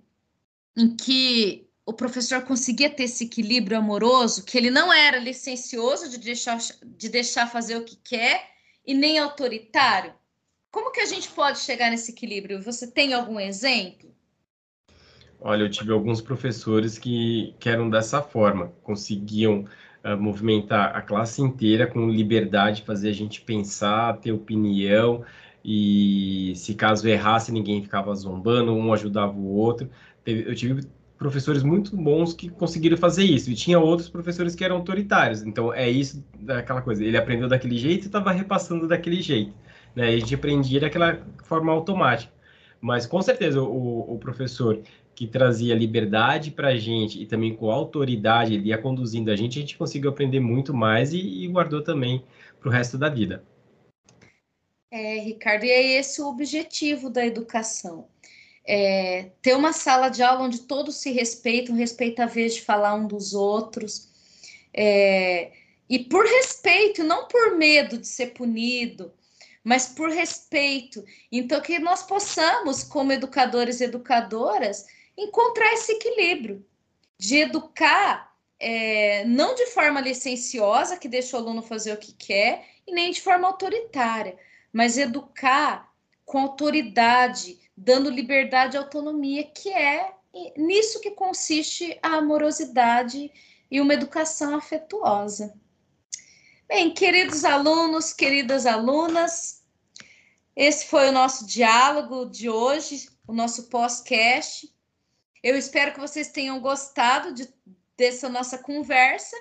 em 0.76 0.94
que 0.94 1.66
o 1.86 1.92
professor 1.92 2.42
conseguia 2.42 2.90
ter 2.90 3.04
esse 3.04 3.24
equilíbrio 3.24 3.78
amoroso, 3.78 4.44
que 4.44 4.58
ele 4.58 4.70
não 4.70 4.92
era 4.92 5.18
licencioso 5.18 6.10
de 6.10 6.18
deixar, 6.18 6.58
de 6.84 7.08
deixar 7.08 7.46
fazer 7.46 7.76
o 7.76 7.84
que 7.84 7.96
quer 7.96 8.50
e 8.84 8.92
nem 8.92 9.18
autoritário? 9.18 10.12
Como 10.70 10.90
que 10.90 11.00
a 11.00 11.06
gente 11.06 11.28
pode 11.30 11.60
chegar 11.60 11.90
nesse 11.90 12.10
equilíbrio? 12.10 12.60
Você 12.62 12.86
tem 12.90 13.14
algum 13.14 13.40
exemplo? 13.40 14.14
Olha, 15.40 15.62
eu 15.62 15.70
tive 15.70 15.92
alguns 15.92 16.20
professores 16.20 16.98
que, 16.98 17.54
que 17.60 17.68
eram 17.68 17.88
dessa 17.88 18.20
forma, 18.20 18.72
conseguiam 18.82 19.64
uh, 20.04 20.16
movimentar 20.18 20.96
a 20.96 21.00
classe 21.00 21.40
inteira 21.40 21.86
com 21.86 22.10
liberdade, 22.10 22.82
fazer 22.82 23.10
a 23.10 23.12
gente 23.12 23.40
pensar, 23.42 24.18
ter 24.18 24.32
opinião, 24.32 25.24
e 25.64 26.52
se 26.56 26.74
caso 26.74 27.08
errasse, 27.08 27.52
ninguém 27.52 27.82
ficava 27.82 28.14
zombando, 28.14 28.72
um 28.72 28.92
ajudava 28.92 29.32
o 29.32 29.54
outro. 29.54 29.90
Eu 30.26 30.54
tive 30.54 30.86
professores 31.16 31.62
muito 31.62 31.96
bons 31.96 32.34
que 32.34 32.48
conseguiram 32.48 32.96
fazer 32.96 33.24
isso, 33.24 33.50
e 33.50 33.54
tinha 33.54 33.78
outros 33.78 34.08
professores 34.08 34.54
que 34.54 34.64
eram 34.64 34.76
autoritários. 34.76 35.42
Então, 35.42 35.72
é 35.72 35.88
isso, 35.88 36.22
aquela 36.48 36.82
coisa, 36.82 37.02
ele 37.02 37.16
aprendeu 37.16 37.48
daquele 37.48 37.78
jeito 37.78 38.04
e 38.04 38.06
estava 38.06 38.32
repassando 38.32 38.86
daquele 38.86 39.22
jeito 39.22 39.52
né? 39.96 40.08
A 40.08 40.18
gente 40.18 40.34
aprendia 40.34 40.78
daquela 40.78 41.26
forma 41.44 41.72
automática. 41.72 42.30
Mas 42.78 43.06
com 43.06 43.22
certeza 43.22 43.62
o, 43.62 44.14
o 44.14 44.18
professor 44.18 44.82
que 45.14 45.26
trazia 45.26 45.74
liberdade 45.74 46.50
para 46.50 46.68
a 46.68 46.76
gente 46.76 47.20
e 47.20 47.24
também 47.24 47.56
com 47.56 47.70
autoridade, 47.70 48.52
ele 48.52 48.68
ia 48.68 48.76
conduzindo 48.76 49.30
a 49.30 49.34
gente, 49.34 49.58
a 49.58 49.62
gente 49.62 49.78
conseguiu 49.78 50.10
aprender 50.10 50.40
muito 50.40 50.74
mais 50.74 51.14
e, 51.14 51.18
e 51.18 51.48
guardou 51.48 51.82
também 51.82 52.22
para 52.60 52.68
o 52.68 52.72
resto 52.72 52.98
da 52.98 53.08
vida. 53.08 53.42
É, 54.90 55.18
Ricardo, 55.18 55.64
e 55.64 55.70
é 55.70 55.98
esse 55.98 56.20
o 56.20 56.28
objetivo 56.28 57.08
da 57.08 57.26
educação. 57.26 58.08
É, 58.66 59.31
ter 59.40 59.55
uma 59.55 59.72
sala 59.72 60.09
de 60.09 60.22
aula 60.22 60.44
onde 60.44 60.61
todos 60.62 60.96
se 60.96 61.12
respeitam, 61.12 61.74
respeitam 61.74 62.24
a 62.24 62.29
vez 62.29 62.55
de 62.55 62.62
falar 62.62 62.94
um 62.94 63.07
dos 63.07 63.33
outros. 63.33 64.09
É, 64.74 65.52
e 65.88 66.00
por 66.00 66.24
respeito, 66.24 67.05
não 67.05 67.29
por 67.29 67.57
medo 67.57 67.96
de 67.96 68.07
ser 68.09 68.35
punido, 68.35 69.12
mas 69.62 69.87
por 69.88 70.11
respeito. 70.11 71.05
Então, 71.31 71.61
que 71.61 71.79
nós 71.79 72.02
possamos, 72.02 72.83
como 72.83 73.12
educadores 73.12 73.81
e 73.81 73.85
educadoras, 73.85 74.87
encontrar 75.16 75.72
esse 75.72 75.92
equilíbrio 75.92 76.64
de 77.18 77.38
educar, 77.38 78.35
é, 78.59 79.24
não 79.24 79.55
de 79.55 79.66
forma 79.66 80.00
licenciosa, 80.00 80.96
que 80.96 81.09
deixa 81.09 81.37
o 81.37 81.40
aluno 81.40 81.62
fazer 81.62 81.92
o 81.92 81.96
que 81.96 82.12
quer, 82.12 82.64
e 82.87 82.92
nem 82.92 83.11
de 83.11 83.20
forma 83.20 83.46
autoritária, 83.46 84.37
mas 84.72 84.98
educar 84.98 85.92
com 86.24 86.38
autoridade, 86.38 87.59
dando 87.76 88.10
liberdade 88.10 88.76
e 88.76 88.78
autonomia, 88.78 89.44
que 89.44 89.70
é 89.70 90.14
nisso 90.56 91.00
que 91.00 91.10
consiste 91.10 91.98
a 92.02 92.16
amorosidade 92.16 93.30
e 93.70 93.80
uma 93.80 93.94
educação 93.94 94.54
afetuosa. 94.56 95.54
Bem, 96.68 96.92
queridos 96.92 97.44
alunos, 97.44 98.12
queridas 98.12 98.66
alunas, 98.66 99.62
esse 100.54 100.86
foi 100.86 101.08
o 101.08 101.12
nosso 101.12 101.46
diálogo 101.46 102.26
de 102.26 102.48
hoje, 102.48 103.08
o 103.26 103.32
nosso 103.32 103.68
pós-cast. 103.68 104.72
Eu 105.42 105.56
espero 105.56 105.92
que 105.92 106.00
vocês 106.00 106.28
tenham 106.28 106.58
gostado 106.60 107.32
de, 107.32 107.48
dessa 107.96 108.28
nossa 108.28 108.58
conversa 108.58 109.36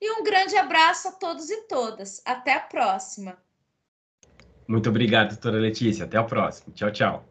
e 0.00 0.10
um 0.10 0.22
grande 0.22 0.56
abraço 0.56 1.08
a 1.08 1.12
todos 1.12 1.50
e 1.50 1.62
todas. 1.62 2.22
Até 2.24 2.54
a 2.54 2.60
próxima. 2.60 3.36
Muito 4.66 4.88
obrigado, 4.88 5.30
doutora 5.30 5.58
Letícia. 5.58 6.04
Até 6.04 6.16
a 6.16 6.24
próxima. 6.24 6.72
Tchau, 6.72 6.92
tchau. 6.92 7.29